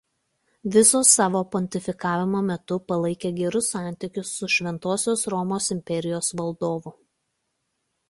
Viso 0.75 1.01
savo 1.09 1.41
pontifikavimo 1.55 2.41
metu 2.49 2.79
palaikė 2.93 3.33
gerus 3.37 3.71
santykius 3.77 4.35
su 4.41 4.53
Šventosios 4.57 5.29
Romos 5.37 5.73
Imperijos 5.81 6.35
valdovu. 6.43 6.99